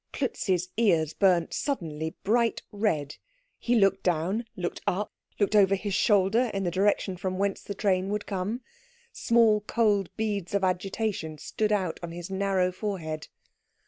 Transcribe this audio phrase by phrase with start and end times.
[0.13, 3.17] Klutz's ears burnt suddenly bright red.
[3.59, 7.75] He looked down, looked up, looked over his shoulder in the direction from whence the
[7.75, 8.61] train would come.
[9.11, 13.27] Small cold beads of agitation stood out on his narrow forehead.